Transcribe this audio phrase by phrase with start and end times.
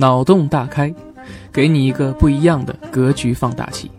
[0.00, 0.94] 脑洞大开，
[1.52, 3.90] 给你一个不一样的格局放大器。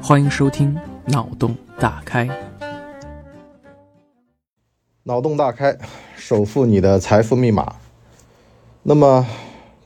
[0.00, 0.72] 欢迎收听
[1.10, 2.26] 《脑洞大开》。
[5.02, 5.76] 脑洞大开，
[6.16, 7.74] 首付你的财富密码。
[8.84, 9.26] 那么，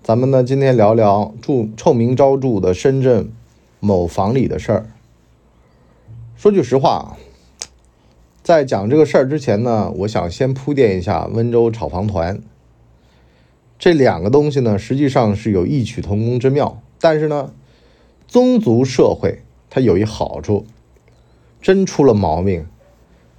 [0.02, 3.32] 咱们呢今天聊聊著臭名昭著的深圳
[3.80, 4.86] 某房里的事儿。
[6.36, 7.16] 说句实话，
[8.42, 12.38] 在讲这个事儿之前呢，我想先铺垫一下温州炒房团。
[13.82, 17.52] 这两个东西呢，实际上是有异曲同工之妙，但是呢，
[18.28, 20.64] 宗族社会它有一好处，
[21.60, 22.64] 真出了毛病，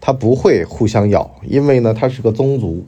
[0.01, 2.85] 它不会互相咬，因为呢，它是个宗族。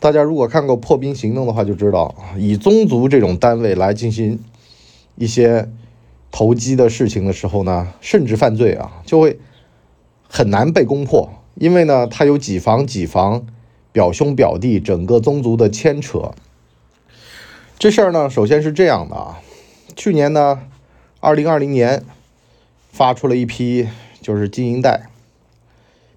[0.00, 4.40] 大家如果看过《破冰行动》的话，就知道以宗族这种单位来进行
[5.16, 5.68] 一些
[6.30, 9.38] 投机的事情的时候呢，甚至犯罪啊，就会
[10.26, 13.46] 很难被攻破，因为呢，它有几房几房。
[13.90, 16.32] 表兄表弟整个宗族的牵扯，
[17.78, 19.40] 这事儿呢，首先是这样的啊，
[19.94, 20.62] 去年呢，
[21.20, 22.02] 二零二零年
[22.90, 23.86] 发出了一批
[24.20, 25.08] 就是经营贷，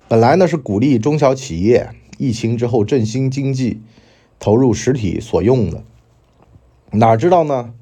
[0.08, 3.80] 本来呢是鼓励中小企业疫情之后振兴经济，
[4.40, 5.84] 投入实体所用的，
[6.94, 7.76] 哪知道呢，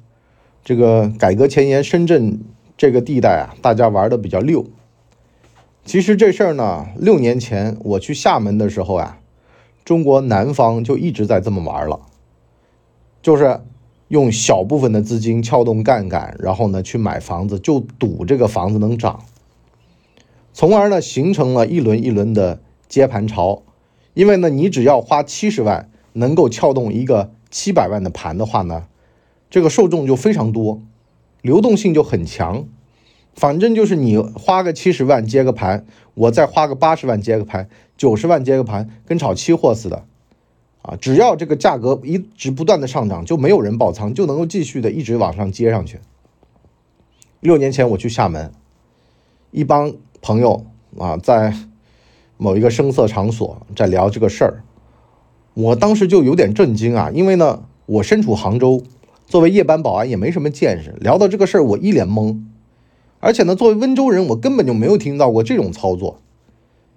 [0.62, 2.38] 这个改革前沿深圳
[2.76, 4.66] 这个地带啊，大家玩的比较溜。
[5.86, 9.16] 其实这事儿呢，六年前我去厦门的时候啊。
[9.82, 12.00] 中国南方就一直在这么玩了，
[13.22, 13.60] 就是
[14.10, 19.20] 用小部分的资金撬动杠杆，然后呢去买房子，就赌这个房子能涨，
[20.52, 23.62] 从而呢形成了一轮一轮的接盘潮。
[24.12, 28.86] 因为呢，你只要花七十万能够撬动一个七百万的盘的话呢，
[29.48, 30.82] 这个受众就非常多，
[31.40, 32.66] 流动性就很强。
[33.32, 40.04] 反正就是你花个七十万接个盘，我再花个八十万接个盘，九十万接个盘，跟炒期货似的，
[40.90, 46.00] 啊，只要这个价格一直不断的上涨，就没有人爆仓，就能够继续的一直往上接上去。
[47.38, 48.50] 六年前我去厦门，
[49.52, 50.66] 一帮朋友
[50.98, 51.54] 啊，在
[52.36, 54.64] 某一个声色场所在聊这个事儿，
[55.54, 58.82] 我当时就有点震惊啊，因为呢，我身处杭州，
[59.26, 62.42] 作为夜班保安也没什么见识，聊到这个事儿，我一脸懵。
[63.20, 66.20] 而且呢，作为温州人，我根本就没有听到过这种操作。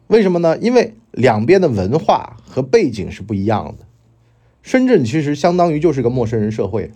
[0.08, 0.58] 为什么呢？
[0.58, 3.86] 因为两边的文化和背景是不一样的。
[4.64, 6.90] 深圳其实相当于就是个陌生人社会。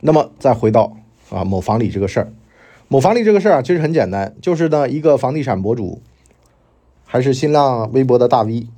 [0.00, 0.96] 那么再回到
[1.30, 2.32] 啊某房里这个事儿，
[2.86, 6.00] 某房里这个事儿啊，其实很简单，就是呢一个房地产博主，
[7.04, 8.68] 还是新浪微博的大 V，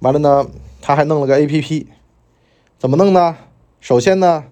[0.00, 0.46] 完了呢
[0.82, 1.86] 他还弄了个 APP，
[2.78, 3.38] 怎么弄呢？
[3.80, 4.44] 首先呢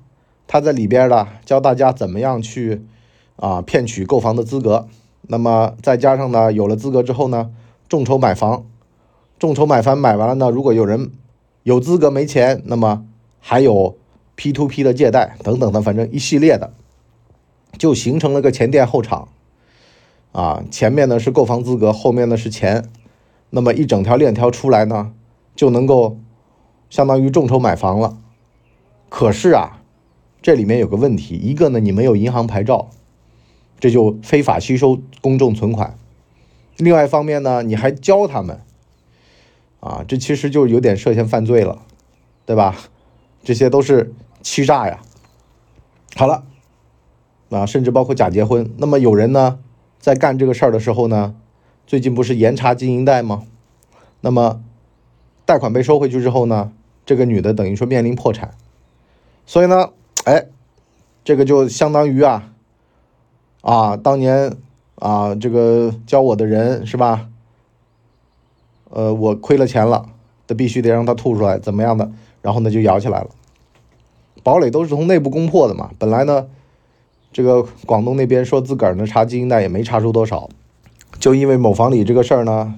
[0.46, 2.86] 他在里边呢教大家怎么样去。
[3.38, 4.88] 啊，骗取购房的资格，
[5.28, 7.50] 那么再加上呢，有了资格之后呢，
[7.86, 8.64] 众筹买房，
[9.38, 11.10] 众筹买房买完了呢，如果有人
[11.66, 13.04] 有资格没钱，那么
[13.40, 13.96] 还有
[14.36, 16.72] P to P 的借贷等等的，反正一系列的，
[17.76, 19.26] 就形成了个前店后厂。
[20.30, 22.88] 啊，前面呢是购房资格，后面呢是钱，
[23.50, 25.10] 那么一整条链条出来呢，
[25.56, 26.20] 就能够
[26.88, 28.16] 相当于众筹买房了。
[29.08, 29.82] 可是啊，
[30.40, 32.90] 这里面有个问题，一个呢，你没有银行牌照。
[33.80, 35.98] 这就非法吸收公众存款，
[36.76, 38.60] 另外一方面呢，你还教他们，
[39.86, 41.82] 啊，这其实就有点涉嫌犯罪了，
[42.44, 42.74] 对吧？
[43.44, 44.98] 这些都是欺诈呀。
[46.16, 46.42] 好了，
[47.50, 48.68] 啊，甚至包括假结婚。
[48.78, 49.60] 那么有人呢，
[50.00, 51.36] 在干这个事儿的时候呢，
[51.86, 53.44] 最近不是严查经营贷吗？
[54.22, 54.60] 那么
[55.44, 56.72] 贷款被收回去之后呢，
[57.04, 58.54] 这个女的等于说面临破产，
[59.46, 59.90] 所以呢，
[60.24, 60.46] 哎，
[61.22, 62.52] 这个就相当于啊。
[63.60, 64.56] 啊，当年
[64.96, 67.28] 啊，这个教我的人是吧？
[68.90, 70.06] 呃，我亏了钱了，
[70.46, 72.10] 这必须得让他吐出来，怎么样的？
[72.42, 73.30] 然后呢，就摇起来了。
[74.42, 75.90] 堡垒都是从内部攻破的嘛。
[75.98, 76.46] 本来呢，
[77.32, 80.48] 这个广东那边说自个儿呢查经营贷也没查出多少，
[81.18, 82.74] 就因为某房里这个事儿呢，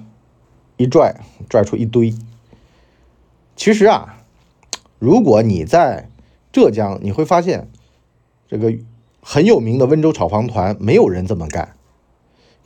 [0.77, 2.13] 一拽拽出一堆。
[3.55, 4.17] 其实啊，
[4.97, 6.09] 如果你在
[6.51, 7.69] 浙江，你会发现
[8.47, 8.73] 这个。
[9.21, 11.75] 很有名的温州炒房团，没有人这么干。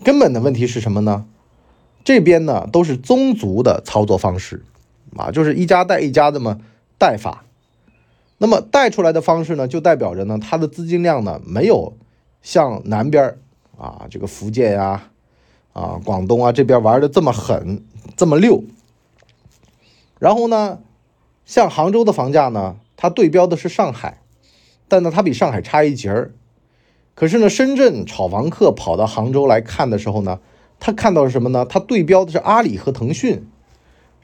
[0.04, 1.25] 根本的问题是什么呢？
[2.04, 4.64] 这边呢都是宗族的操作方式，
[5.16, 6.60] 啊，就是一家带一家这么
[6.98, 7.46] 带法。
[8.38, 11.94] 那么带出来的方式呢，就代表着呢它的资金量呢没有
[12.42, 13.38] 像南边
[13.78, 15.10] 啊这个福建呀
[15.72, 17.86] 啊广东啊这边玩的这么狠
[18.18, 18.64] 这么溜。
[20.20, 20.80] 然后呢，
[21.46, 24.22] 像杭州的房价呢，它对标的是上海，
[24.88, 26.34] 但呢它比上海差一截儿。
[27.16, 30.40] 可是呢，深圳炒房客跑到杭州来看的时候呢，
[30.86, 31.64] 他看到的是什么呢？
[31.64, 33.48] 他对标的是阿里和腾讯，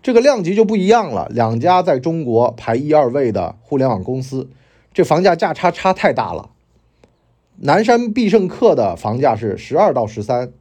[0.01, 1.29] 这个量级就不一样了。
[1.29, 4.49] 两家在中国排一二位的互联网公司，
[4.93, 6.49] 这房价价差差太大了。
[7.59, 10.51] 南山必胜客的房价是十二到十三，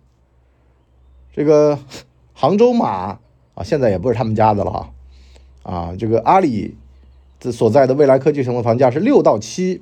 [1.32, 1.80] 这个
[2.32, 3.18] 杭州马
[3.54, 4.90] 啊，现在也不是他们家的了啊，
[5.64, 6.76] 啊，这个阿里
[7.40, 9.80] 这所在的未来科技城的房价是六到七，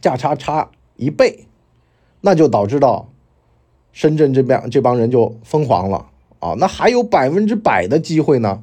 [0.00, 1.46] 价差差一倍，
[2.22, 3.08] 那就导致到
[3.96, 6.04] 深圳这边这帮人就疯狂了
[6.38, 8.62] 啊，那还有百分之百的机会呢，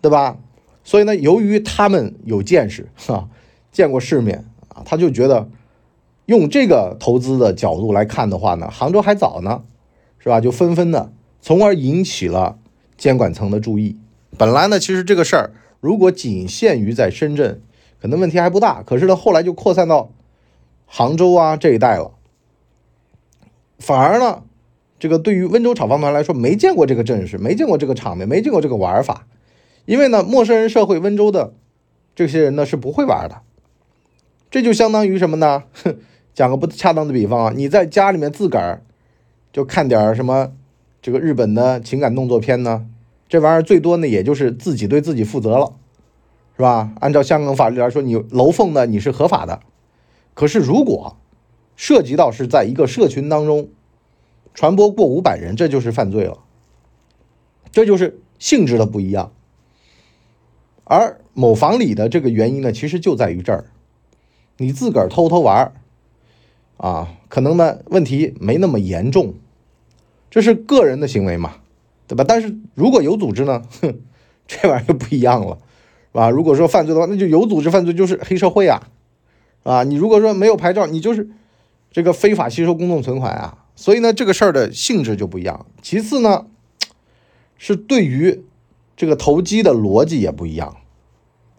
[0.00, 0.38] 对吧？
[0.82, 3.28] 所以呢，由于他们有见识哈，
[3.70, 5.50] 见过世面啊，他就觉得。
[6.26, 9.62] 用这个投资的角度来看的话呢，杭州还早呢，
[10.18, 10.40] 是吧？
[10.40, 11.12] 就纷纷的，
[11.42, 12.56] 从而引起了
[12.96, 13.98] 监管层的注意。
[14.38, 15.50] 本来呢，其实这个事儿
[15.80, 17.60] 如果仅限于在深圳，
[18.00, 18.82] 可能问题还不大。
[18.82, 20.12] 可是呢，后来就扩散到
[20.86, 22.12] 杭州啊这一带了，
[23.78, 24.44] 反而呢，
[25.04, 29.26] 这个对于温州炒房团来说，没见过这个阵势，没见过这个场面，没见过这个玩法。
[29.84, 31.52] 因为呢，陌生人社会，温州的
[32.14, 33.42] 这些人呢是不会玩的。
[34.50, 35.64] 这就相当于什么呢？
[35.74, 35.98] 哼。
[36.32, 38.82] 讲个不恰当的比方啊，你在家里面自个儿
[39.52, 40.52] 就看点什么
[41.02, 42.86] 这个日本的情感动作片呢？
[43.28, 45.74] 这玩意儿最多呢，也就是自己对自己负责了，
[46.56, 46.94] 是吧？
[47.00, 49.60] 按照香港法律来说，你楼凤呢你是合法的。
[50.32, 51.18] 可是如果
[51.76, 53.68] 涉及到是在一个社群当中
[54.54, 56.38] 传播过五百人，这就是犯罪了。
[57.70, 59.32] 这就是性质的不一样。
[60.84, 63.66] 而某房里的这个原因呢，其实就在于这儿，
[64.56, 65.72] 你自个儿偷偷玩儿。
[66.76, 69.34] 啊，可能呢问题没那么严重，
[70.28, 71.58] 这是个人的行为嘛，
[72.08, 72.24] 对吧？
[72.26, 74.00] 但是如果有组织呢，哼，
[74.48, 75.56] 这玩意儿不一样了，
[76.12, 76.30] 是吧？
[76.30, 78.88] 如果说犯罪的话，那就有组织犯罪就是黑社会啊，
[79.62, 81.30] 啊，你如果说没有牌照，你就是
[81.92, 85.66] 这个非法吸收公众存款啊，所以呢，这个事儿的性质就不一样。
[85.82, 86.46] 其次呢，
[87.58, 88.44] 是对于
[88.96, 90.76] 这个投机的逻辑也不一样。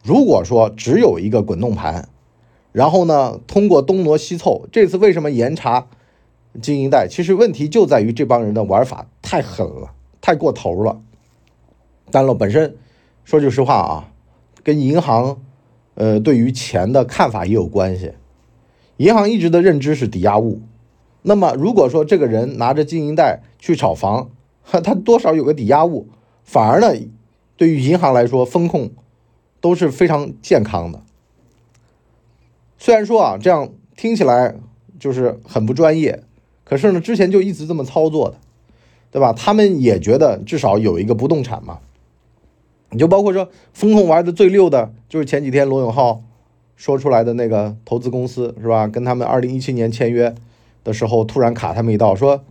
[0.03, 2.09] 如果说只有一个滚动盘。
[2.71, 3.39] 然后呢？
[3.47, 5.87] 通过东挪西凑，这次为什么严查
[6.61, 7.07] 经营贷？
[7.09, 11.01] 其实问题就在于这帮人的玩法太狠了，太过头了。
[12.11, 12.75] 当然，本身
[13.23, 14.11] 说句实话啊，
[14.61, 15.39] 跟银行
[15.93, 18.11] 呃对于钱的看法也有关系。
[18.97, 20.59] 银行一直的认知是抵押物，
[21.27, 24.29] 那么如果说这个人拿着经营贷去炒房，
[24.63, 26.07] 他多少有个抵押物，
[26.43, 26.93] 反而呢，
[27.57, 28.91] 对于银行来说，风控
[29.59, 31.01] 都是非常健康的。
[32.77, 34.55] 虽然说啊，这样听起来
[34.99, 36.23] 就是很不专业，
[36.63, 38.37] 可是呢，之前就一直这么操作的，
[39.11, 39.33] 对吧？
[39.33, 41.79] 他们也觉得至少有一个不动产嘛。
[42.91, 46.21] 你就包括说风控玩的最溜的，就是前几天罗永浩
[46.75, 48.87] 说出来的那个投资公司，是吧？
[48.87, 50.35] 跟他们二零一七年签约
[50.85, 52.45] 的时候，突然卡他们一道，说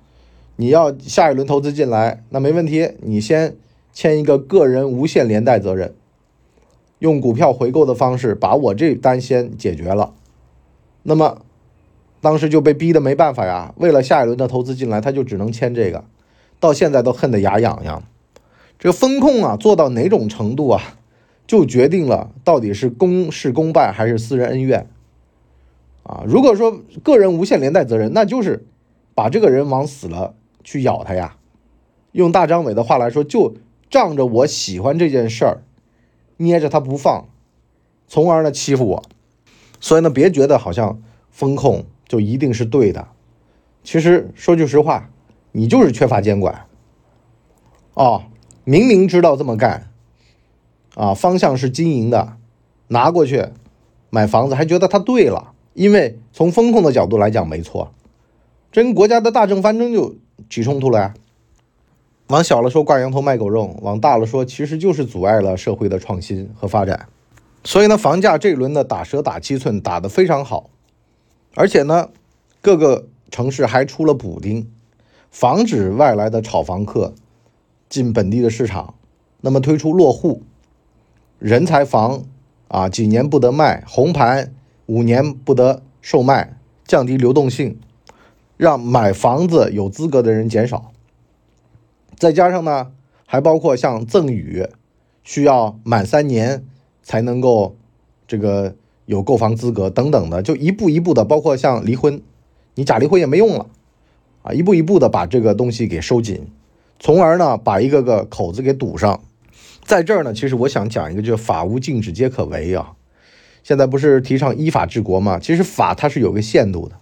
[0.57, 3.57] 你要下一轮投资进来，那没问题，你先
[3.95, 5.95] 签一个个人无限连带责任。
[6.99, 10.15] 用股票回购的方式把我这单先解决了，
[11.03, 11.43] 那么
[12.21, 13.75] 当时就被逼的没办法呀。
[13.77, 16.05] 为了下一轮的投资进来，他就只能签这个，
[16.61, 18.03] 到现在都恨得牙痒痒。
[18.79, 20.99] 这个风控啊，做到哪种程度啊，
[21.47, 24.87] 就决定了到底是公事公办还是私人恩怨
[26.05, 26.23] 啊。
[26.27, 28.65] 如果说个人无限连带责任，那就是
[29.15, 31.37] 把这个人往死了去咬他呀。
[32.13, 33.57] 用大张伟的话来说，就
[33.91, 35.63] 仗着我喜欢这件事儿。
[36.37, 37.29] 捏着他不放，
[38.09, 39.05] 从而呢欺负我，
[39.79, 43.07] 所以呢别觉得好像风控就一定是对的，
[43.85, 45.11] 其实说句实话，
[45.53, 46.67] 你就是缺乏监管。
[47.95, 48.25] 哦，
[48.65, 49.93] 明明知道这么干，
[50.97, 52.37] 啊方向是经营的，
[52.89, 53.47] 拿过去
[54.11, 57.93] 买房子还觉得他对了，因为从风控的角度来讲没错，
[58.73, 60.17] 这跟国家的大政方针就
[60.49, 61.15] 起冲突了呀。
[62.29, 67.09] 往小了说挂羊头卖狗肉，往大了说其实就是阻碍了社会的创新和发展。
[67.65, 70.71] 所以呢，房价这一轮的打蛇打七寸打得非常好，
[71.55, 72.09] 而且呢，
[72.63, 74.71] 各个城市还出了补丁，
[75.31, 77.15] 防止外来的炒房客
[77.89, 78.95] 进本地的市场。
[79.41, 80.43] 那么推出落户
[81.39, 82.25] 人才房
[82.69, 84.55] 啊，几年不得卖，红盘
[84.87, 87.79] 五年不得售卖，降低流动性，
[88.57, 90.93] 让买房子有资格的人减少。
[92.17, 92.93] 再加上呢，
[93.27, 94.67] 还包括像赠与，
[95.23, 96.65] 需要满三年
[97.03, 97.77] 才能够
[98.27, 98.77] 这个
[99.07, 102.23] 有购房资格等等的，就一步一步的，包括像离婚，
[102.75, 103.67] 你假离婚也没用了
[104.43, 106.47] 啊，一步一步的把这个东西给收紧，
[106.99, 109.21] 从而呢把一个个口子给堵上。
[109.83, 112.93] 在这儿呢，其实我想讲一个，就是法无禁止皆可为啊。
[113.65, 115.41] 现在不是提倡依法治国吗？
[115.41, 116.95] 其实法它是有个限度的，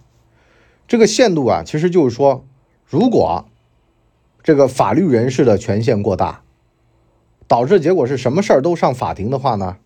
[0.87, 2.43] 这个限度啊，其实就是说，
[2.87, 3.45] 如果。
[4.45, 6.41] 这个法律人士的权限过大，
[7.47, 9.77] 导致结果是什么事儿都上法庭的话呢，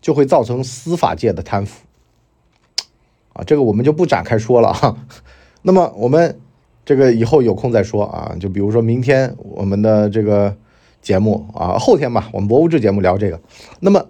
[0.00, 1.86] 就会造成司法界的贪腐。
[3.32, 4.96] 啊，这个我们就不展开说了哈。
[5.62, 6.40] 那么我们
[6.84, 10.56] 这个以后有空再说啊，就比如说明天我们的这个
[11.00, 13.40] 节目啊，后天吧，我们博物志节目聊这个。
[13.78, 14.04] 那么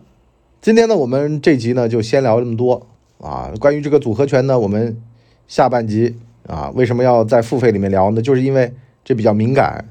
[0.62, 2.86] 今天呢，我们这集呢就先聊这么多
[3.18, 3.50] 啊。
[3.58, 5.00] 关于这个组合拳呢，我们
[5.48, 8.20] 下半集啊，为什么要在付费里面聊呢？
[8.20, 9.88] 就是因为这比较敏感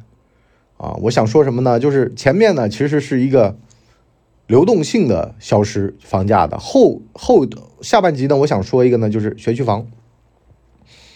[0.78, 0.94] 啊。
[1.02, 1.80] 我想说什么呢？
[1.80, 3.58] 就是前面呢其实是一个
[4.46, 7.48] 流动性的消失房价的后后
[7.82, 9.88] 下半集呢，我想说一个呢，就是学区房。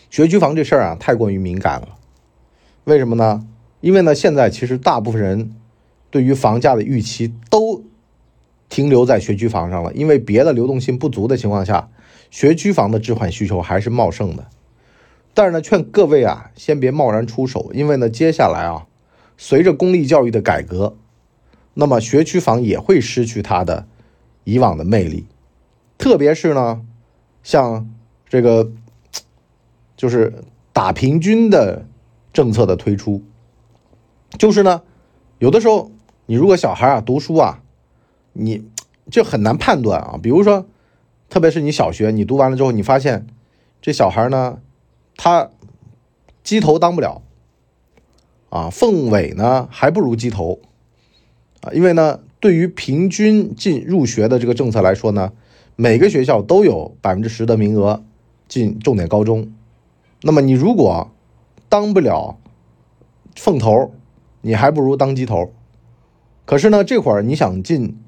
[0.10, 1.90] 学区房这事儿啊，太过于敏感了。
[2.86, 3.48] 为什么呢？
[3.82, 5.54] 因为呢，现在其实大部分人
[6.10, 7.84] 对于房价的预期都。
[8.74, 11.92] 停留在学区房上了，因为别的流动性不足的情况下，
[12.32, 14.48] 学区房的置换需求还是茂盛的。
[15.36, 18.88] 但是呢，劝各位啊，先别贸然出手，因为呢，接下来啊，
[19.38, 20.98] 随着公立教育的改革，
[21.76, 23.86] 那么学区房也会失去它的
[24.44, 25.28] 以往的魅力。
[26.00, 26.82] 特别是呢，
[27.44, 27.88] 像
[28.28, 28.72] 这个
[29.96, 30.34] 就是
[30.72, 31.86] 打平均的
[32.34, 33.22] 政策的推出，
[34.40, 34.82] 就是呢，
[35.38, 35.92] 有的时候
[36.26, 37.60] 你如果小孩啊读书啊。
[38.34, 38.66] 你
[39.10, 40.66] 就很难判断啊，比如说，
[41.30, 43.28] 特别是你小学，你读完了之后，你发现
[43.82, 44.60] 这小孩呢，
[45.16, 45.50] 他
[46.44, 47.22] 鸡头当不了
[48.50, 50.60] 啊，凤尾呢还不如鸡头
[51.62, 55.34] 啊，因为呢，对于平均进入学的这个政策来说呢，
[55.76, 58.04] 每个学校都有百分之十的名额
[58.48, 59.52] 进重点高中，
[60.22, 61.12] 那么你如果
[61.70, 62.38] 当不了
[63.36, 63.94] 凤头，
[64.42, 65.52] 你还不如当鸡头，
[66.46, 68.00] 可是呢，这会儿你想进。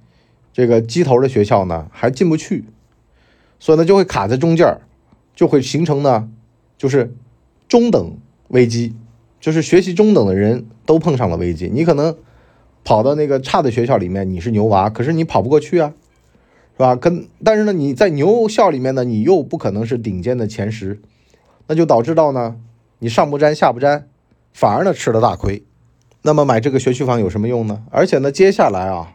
[0.56, 2.64] 这个鸡头的学校呢，还进不去，
[3.60, 4.80] 所以呢就会卡在中间
[5.36, 6.30] 就会形成呢，
[6.78, 7.14] 就是
[7.68, 8.96] 中等危机，
[9.42, 11.70] 就是学习中等的人都碰上了危机。
[11.74, 12.16] 你可能
[12.86, 15.94] 跑到那个差的学校里面，你是牛娃，可是你跑不过去啊，
[16.72, 16.96] 是吧？
[16.96, 21.02] 跟但是呢，你在牛校里面呢，你又不可能是顶尖的前十，
[21.68, 22.56] 那就导致到呢，
[23.00, 24.08] 你上不沾下不沾，
[24.54, 25.66] 反而呢吃了大亏。
[26.22, 27.84] 那么买这个学区房有什么用呢？
[27.92, 29.15] 而且呢，接下来啊。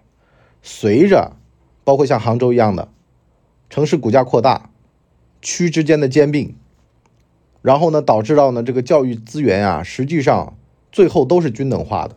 [0.63, 1.37] 随着，
[1.85, 2.89] 包括像杭州一样的
[3.69, 4.71] 城市骨架扩大，
[5.41, 6.55] 区之间的兼并，
[7.63, 10.57] 然后呢，导致到呢这个教育资源啊，实际上
[10.93, 12.17] 最后都是均等化的，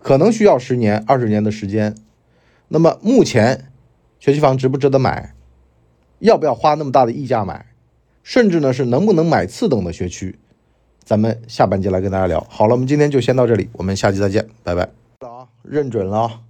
[0.00, 1.94] 可能需要十年、二十年的时间。
[2.68, 3.70] 那么目前
[4.18, 5.34] 学区房值不值得买？
[6.20, 7.66] 要不要花那么大的溢价买？
[8.22, 10.38] 甚至呢是能不能买次等的学区？
[11.02, 12.46] 咱们下半节来跟大家聊。
[12.48, 14.82] 好了，我们今天就先到这里，我们下期再见，拜拜。
[15.20, 16.49] 啊，认准了。